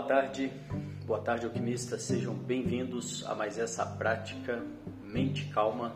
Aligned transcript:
Boa 0.00 0.08
tarde, 0.08 0.50
boa 1.04 1.20
tarde 1.20 1.44
alquimistas, 1.44 2.00
sejam 2.00 2.32
bem-vindos 2.32 3.22
a 3.26 3.34
mais 3.34 3.58
essa 3.58 3.84
prática 3.84 4.64
Mente 5.04 5.44
Calma 5.52 5.94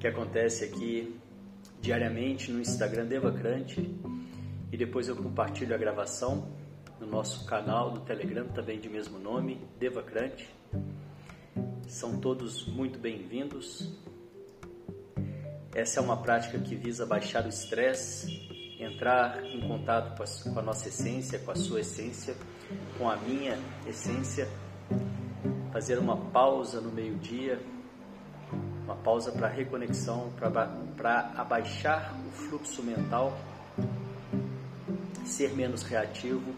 que 0.00 0.06
acontece 0.06 0.64
aqui 0.64 1.20
diariamente 1.82 2.50
no 2.50 2.62
Instagram 2.62 3.04
Devacrante 3.04 3.94
e 4.72 4.76
depois 4.76 5.06
eu 5.06 5.14
compartilho 5.14 5.74
a 5.74 5.78
gravação 5.78 6.48
no 6.98 7.06
nosso 7.06 7.44
canal 7.44 7.90
do 7.90 8.00
Telegram 8.00 8.48
também 8.48 8.80
de 8.80 8.88
mesmo 8.88 9.18
nome, 9.18 9.60
Devacrante. 9.78 10.48
São 11.86 12.18
todos 12.18 12.66
muito 12.66 12.98
bem-vindos. 12.98 13.92
Essa 15.74 16.00
é 16.00 16.02
uma 16.02 16.16
prática 16.16 16.58
que 16.58 16.74
visa 16.74 17.04
baixar 17.04 17.44
o 17.44 17.50
estresse 17.50 18.43
entrar 18.84 19.44
em 19.44 19.66
contato 19.66 20.16
com 20.16 20.58
a, 20.58 20.62
nossa 20.62 20.88
essência, 20.88 21.38
com 21.38 21.50
a 21.50 21.54
sua 21.54 21.80
essência, 21.80 22.36
com 22.98 23.08
a 23.08 23.16
minha 23.16 23.58
essência, 23.86 24.48
fazer 25.72 25.98
uma 25.98 26.16
pausa 26.16 26.80
no 26.80 26.90
meio-dia, 26.90 27.60
uma 28.84 28.96
pausa 28.96 29.32
para 29.32 29.48
reconexão, 29.48 30.32
para 30.36 31.32
abaixar 31.36 32.14
o 32.26 32.30
fluxo 32.30 32.82
mental, 32.82 33.36
ser 35.24 35.54
menos 35.54 35.82
reativo, 35.82 36.54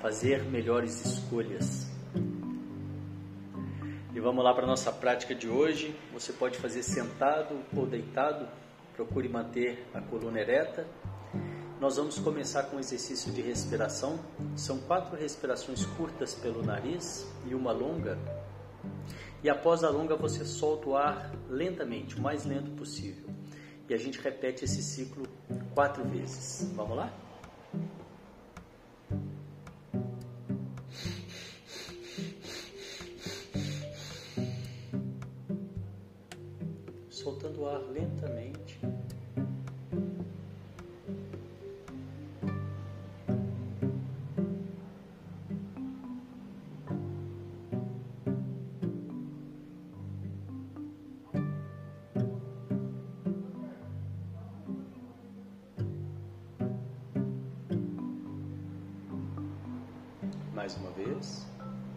fazer 0.00 0.44
melhores 0.44 1.04
escolhas. 1.04 1.90
E 4.14 4.20
vamos 4.20 4.42
lá 4.42 4.54
para 4.54 4.64
a 4.64 4.66
nossa 4.66 4.90
prática 4.90 5.34
de 5.34 5.48
hoje. 5.48 5.94
Você 6.12 6.32
pode 6.32 6.56
fazer 6.56 6.82
sentado 6.82 7.60
ou 7.76 7.84
deitado. 7.84 8.48
Procure 8.94 9.28
manter 9.28 9.86
a 9.92 10.00
coluna 10.00 10.40
ereta 10.40 10.86
nós 11.80 11.96
vamos 11.96 12.18
começar 12.18 12.64
com 12.64 12.76
um 12.76 12.80
exercício 12.80 13.30
de 13.32 13.42
respiração. 13.42 14.18
São 14.56 14.78
quatro 14.78 15.14
respirações 15.16 15.84
curtas 15.84 16.34
pelo 16.34 16.62
nariz 16.62 17.26
e 17.46 17.54
uma 17.54 17.70
longa. 17.70 18.18
E 19.42 19.50
após 19.50 19.84
a 19.84 19.90
longa, 19.90 20.16
você 20.16 20.44
solta 20.44 20.88
o 20.88 20.96
ar 20.96 21.30
lentamente, 21.48 22.16
o 22.16 22.22
mais 22.22 22.46
lento 22.46 22.70
possível. 22.72 23.28
E 23.88 23.94
a 23.94 23.96
gente 23.98 24.18
repete 24.20 24.64
esse 24.64 24.82
ciclo 24.82 25.26
quatro 25.74 26.02
vezes. 26.04 26.72
Vamos 26.74 26.96
lá? 26.96 27.12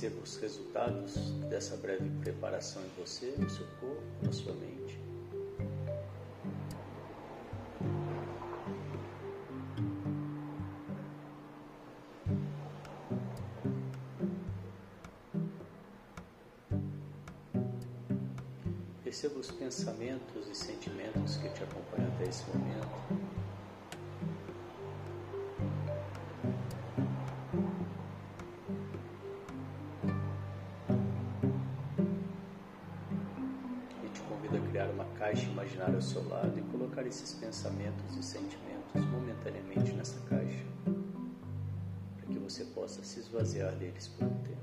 Perceba 0.00 0.22
os 0.22 0.36
resultados 0.38 1.14
dessa 1.50 1.76
breve 1.76 2.08
preparação 2.20 2.80
em 2.82 2.88
você, 2.98 3.34
no 3.36 3.50
seu 3.50 3.66
corpo, 3.78 4.02
na 4.22 4.32
sua 4.32 4.54
mente. 4.54 4.98
Perceba 19.04 19.38
os 19.38 19.50
pensamentos 19.50 20.48
e 20.48 20.54
sentimentos 20.54 21.36
que 21.36 21.50
te 21.50 21.62
acompanham 21.62 22.10
até 22.14 22.24
esse 22.26 22.44
momento. 22.48 23.19
Ao 36.00 36.02
seu 36.02 36.26
lado 36.30 36.58
e 36.58 36.62
colocar 36.62 37.06
esses 37.06 37.34
pensamentos 37.34 38.16
e 38.16 38.22
sentimentos 38.22 39.04
momentaneamente 39.12 39.92
nessa 39.92 40.18
caixa, 40.20 40.64
para 42.16 42.26
que 42.26 42.38
você 42.38 42.64
possa 42.64 43.04
se 43.04 43.20
esvaziar 43.20 43.74
deles 43.74 44.08
por 44.08 44.26
um 44.26 44.34
tempo. 44.38 44.60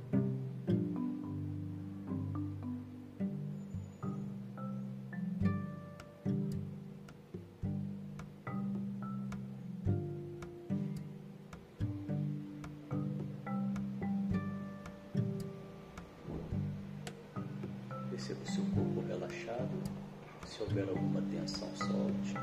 Perceba 18.09 18.41
o 18.43 18.47
seu 18.47 18.65
corpo 18.73 19.07
relaxado. 19.07 20.06
Se 20.47 20.63
houver 20.63 20.87
alguma 20.89 21.21
tensão, 21.21 21.67
solte. 21.75 22.33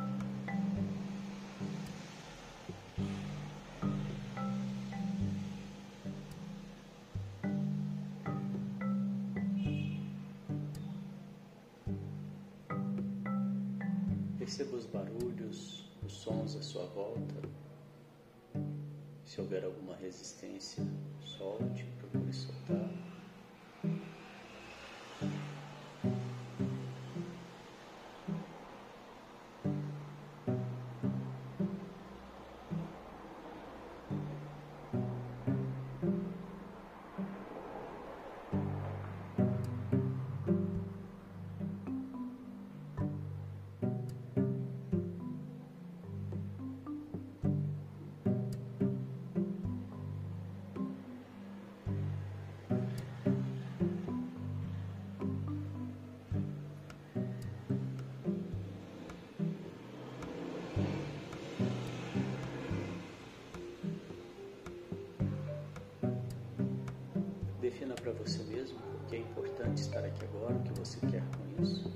Perceba 14.39 14.77
os 14.77 14.87
barulhos, 14.87 15.91
os 16.05 16.13
sons 16.13 16.57
à 16.57 16.63
sua 16.63 16.85
volta. 16.87 17.35
Se 19.25 19.41
houver 19.41 19.65
alguma 19.65 19.97
resistência, 19.97 20.85
solte. 21.25 21.94
Você 68.25 68.43
mesmo 68.45 68.79
o 68.79 69.07
que 69.07 69.17
é 69.17 69.19
importante 69.19 69.83
estar 69.83 70.03
aqui 70.03 70.25
agora, 70.25 70.55
o 70.55 70.63
que 70.63 70.73
você 70.79 70.99
quer 71.07 71.23
com 71.23 71.63
isso. 71.63 71.93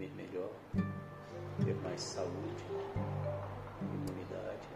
Dormir 0.00 0.12
melhor, 0.16 0.50
ter 1.62 1.74
mais 1.82 2.00
saúde, 2.00 2.64
imunidade. 3.82 4.68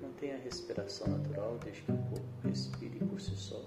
Mantenha 0.00 0.36
a 0.36 0.38
respiração 0.38 1.08
natural 1.08 1.58
desde 1.64 1.82
que 1.82 1.90
o 1.90 1.96
corpo 1.96 2.48
respire 2.48 3.00
por 3.00 3.20
si 3.20 3.36
só. 3.36 3.60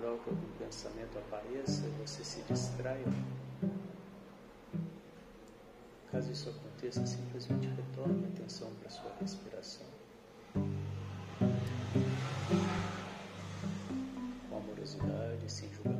Natural 0.00 0.18
que 0.24 0.30
algum 0.30 0.52
pensamento 0.58 1.18
apareça 1.18 1.86
e 1.86 1.90
você 2.02 2.24
se 2.24 2.40
distraia. 2.42 3.04
Caso 6.10 6.32
isso 6.32 6.48
aconteça, 6.48 7.06
simplesmente 7.06 7.68
retorne 7.68 8.24
a 8.24 8.28
atenção 8.28 8.68
para 8.80 8.88
a 8.88 8.90
sua 8.90 9.12
respiração. 9.20 9.86
Com 14.48 14.56
amorosidade, 14.56 15.52
sem 15.52 15.68
julgamentos. 15.72 15.99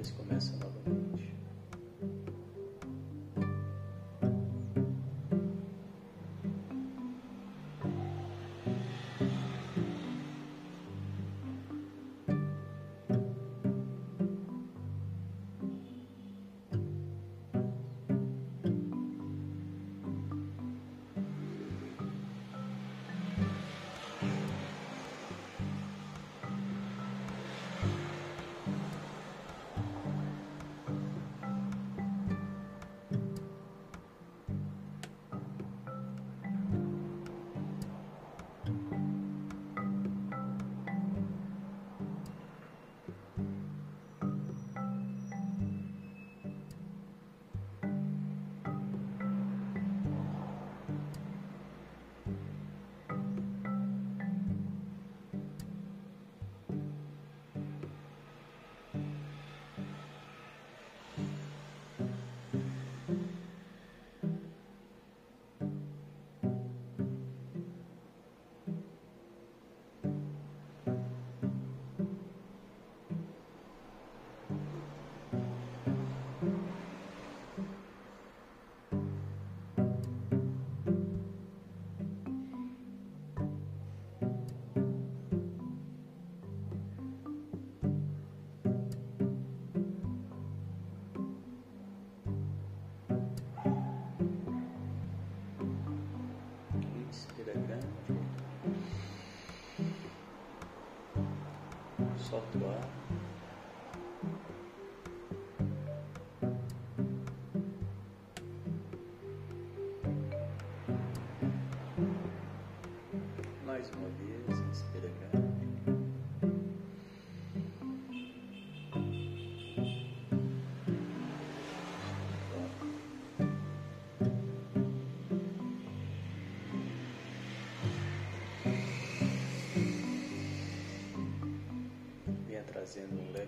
Depois 0.00 0.10
começa 0.12 0.59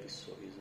trazendo 0.06 0.37
um 0.37 0.40
leve 0.40 0.51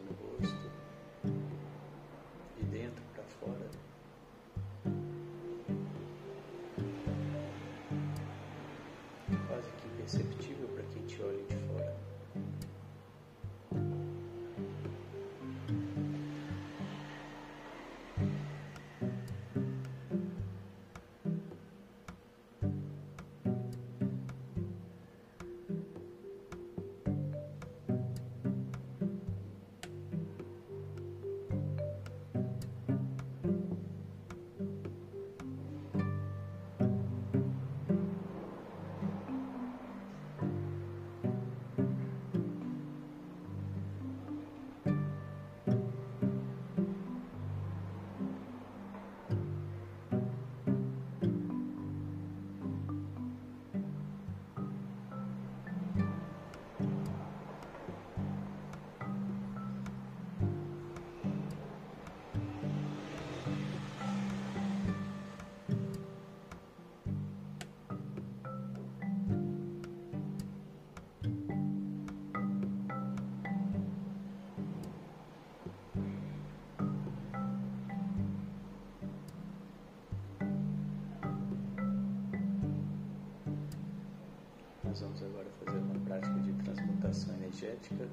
energética, 87.62 88.08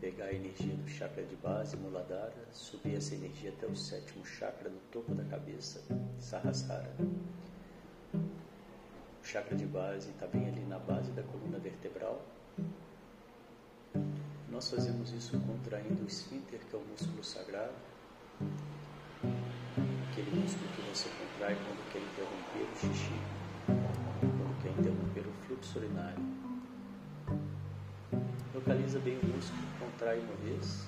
pegar 0.00 0.26
a 0.26 0.32
energia 0.32 0.74
do 0.74 0.88
chakra 0.88 1.24
de 1.24 1.34
base, 1.36 1.76
Muladhara, 1.76 2.46
subir 2.52 2.96
essa 2.96 3.14
energia 3.14 3.50
até 3.50 3.66
o 3.66 3.74
sétimo 3.74 4.24
chakra 4.24 4.70
no 4.70 4.78
topo 4.92 5.14
da 5.14 5.24
cabeça, 5.24 5.82
Sahasrara. 6.18 6.94
O 8.14 9.26
chakra 9.26 9.56
de 9.56 9.66
base 9.66 10.10
está 10.10 10.26
bem 10.26 10.46
ali 10.46 10.64
na 10.66 10.78
base 10.78 11.10
da 11.12 11.22
coluna 11.22 11.58
vertebral. 11.58 12.22
Nós 14.50 14.70
fazemos 14.70 15.12
isso 15.12 15.40
contraindo 15.40 16.04
o 16.04 16.06
esfíncter, 16.06 16.60
que 16.60 16.76
é 16.76 16.78
o 16.78 16.82
músculo 16.82 17.24
sagrado, 17.24 17.74
aquele 20.10 20.30
músculo 20.30 20.68
que 20.76 20.82
você 20.82 21.08
contrai 21.08 21.56
quando 21.56 21.92
quer 21.92 21.98
interromper 21.98 22.72
o 22.72 22.76
xixi 22.76 23.14
quando 23.66 24.62
quer 24.62 24.70
interromper 24.70 25.26
o 25.26 25.32
fluxo 25.46 25.78
urinário. 25.78 26.23
Localiza 28.66 28.98
bem 29.00 29.18
o 29.18 29.26
músculo, 29.26 29.60
contrai 29.78 30.18
uma 30.20 30.34
vez. 30.36 30.86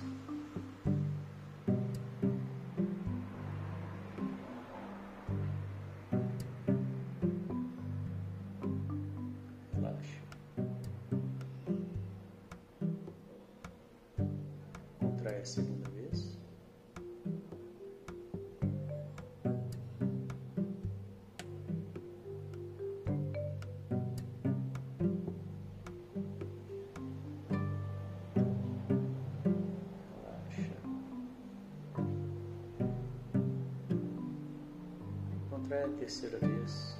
Contrai 35.56 35.84
a 35.84 35.88
terceira 35.88 36.36
vez. 36.36 36.94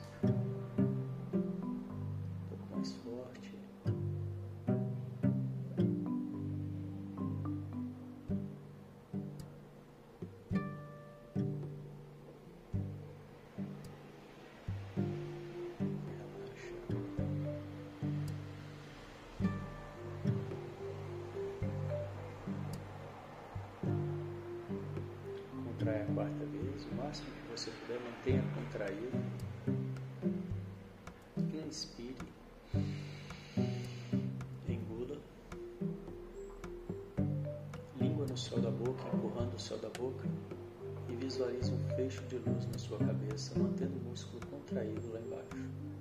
Visualize 41.27 41.73
um 41.73 41.97
fecho 41.97 42.23
de 42.29 42.37
luz 42.37 42.67
na 42.73 42.79
sua 42.79 42.99
cabeça, 42.99 43.59
mantendo 43.59 43.97
o 43.97 44.11
músculo 44.11 44.41
contraído 44.47 45.13
lá 45.13 45.21
embaixo. 45.21 45.96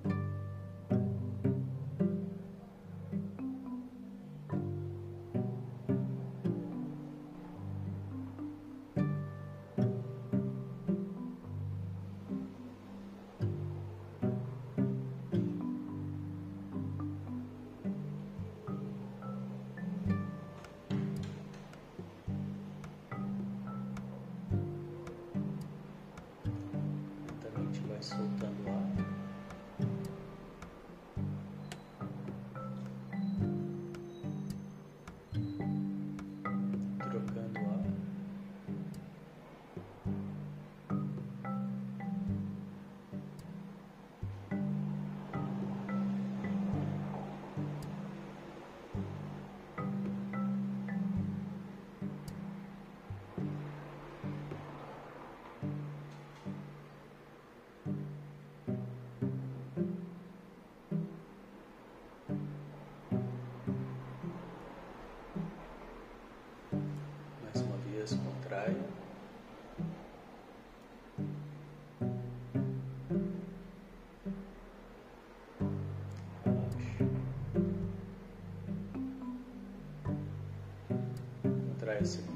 A 82.06 82.08
segunda 82.08 82.35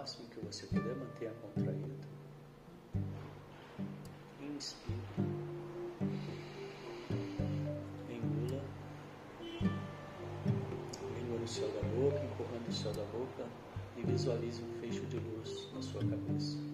máximo 0.00 0.28
que 0.30 0.40
você 0.40 0.66
puder, 0.66 0.96
mantenha 0.96 1.32
contraído. 1.42 2.08
Inspire. 4.40 4.96
Engula. 8.08 8.62
Língua 11.14 11.38
no 11.38 11.46
céu 11.46 11.68
da 11.68 11.82
boca, 11.82 12.24
empurrando 12.24 12.68
o 12.68 12.72
céu 12.72 12.92
da 12.94 13.04
boca 13.04 13.46
e 13.98 14.02
visualize 14.02 14.62
um 14.62 14.80
fecho 14.80 15.04
de 15.04 15.18
luz 15.18 15.68
na 15.74 15.82
sua 15.82 16.00
cabeça. 16.00 16.69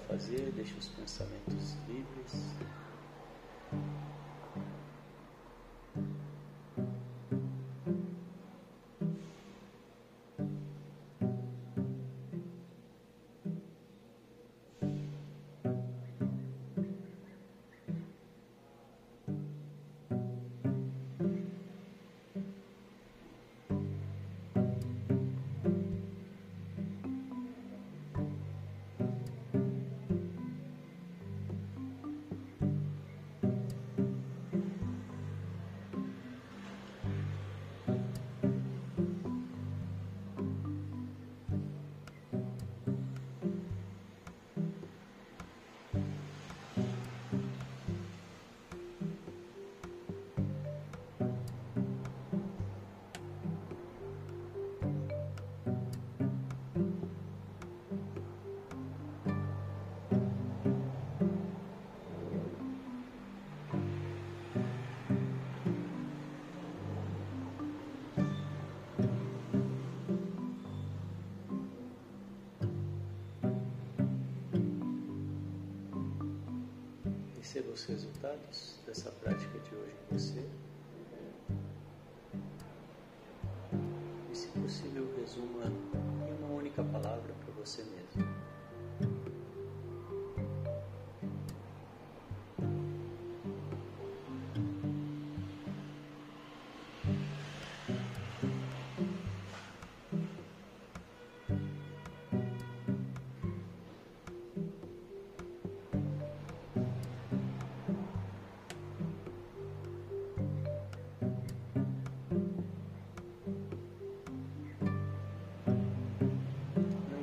Fazer, 0.00 0.52
deixe 0.54 0.74
os 0.78 0.88
pensamentos 0.88 1.76
livres. 1.88 2.54
Perceba 77.50 77.72
os 77.72 77.84
resultados 77.86 78.78
dessa 78.84 79.10
prática 79.10 79.58
de 79.60 79.74
hoje 79.74 79.94
em 79.94 80.18
você. 80.18 80.44
E, 84.30 84.36
se 84.36 84.48
possível, 84.48 85.10
resuma 85.16 85.64
em 85.64 86.44
uma 86.44 86.54
única 86.54 86.84
palavra 86.84 87.32
para 87.32 87.54
você 87.54 87.82
mesmo. 87.84 88.37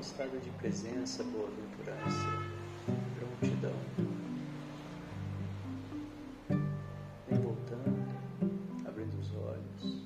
Estado 0.06 0.40
de 0.40 0.52
presença, 0.52 1.24
boa-aventurança, 1.24 2.28
prontidão. 3.18 3.74
Vem 7.28 7.40
voltando, 7.42 8.06
abrindo 8.88 9.20
os 9.20 9.36
olhos, 9.36 10.04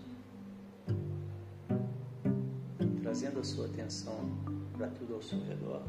trazendo 3.01 3.41
a 3.41 3.43
sua 3.43 3.65
atenção 3.65 4.15
para 4.77 4.87
tudo 4.87 5.15
ao 5.15 5.21
seu 5.21 5.43
redor. 5.43 5.83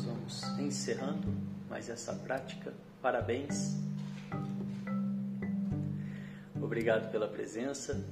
Nós 0.00 0.04
vamos 0.04 0.42
encerrando 0.58 1.28
mais 1.68 1.90
essa 1.90 2.14
prática. 2.14 2.72
Parabéns. 3.02 3.76
Obrigado 6.60 7.10
pela 7.10 7.28
presença. 7.28 8.02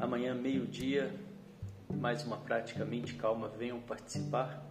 Amanhã, 0.00 0.34
meio-dia, 0.34 1.14
mais 1.88 2.24
uma 2.24 2.36
prática 2.36 2.84
mente 2.84 3.14
calma. 3.14 3.48
Venham 3.48 3.80
participar. 3.80 4.64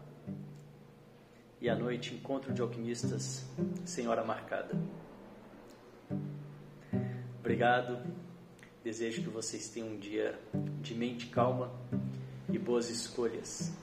E 1.61 1.69
à 1.69 1.75
noite, 1.75 2.13
encontro 2.13 2.53
de 2.53 2.61
alquimistas 2.61 3.45
sem 3.85 4.07
hora 4.07 4.23
marcada. 4.23 4.75
Obrigado. 7.39 7.99
Desejo 8.83 9.23
que 9.23 9.29
vocês 9.29 9.69
tenham 9.69 9.89
um 9.89 9.97
dia 9.97 10.37
de 10.81 10.93
mente 10.93 11.27
calma 11.27 11.71
e 12.51 12.59
boas 12.59 12.89
escolhas. 12.89 13.82